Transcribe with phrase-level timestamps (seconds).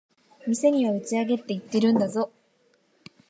[0.47, 2.31] 店には打ち上げって言ってるんだぞ。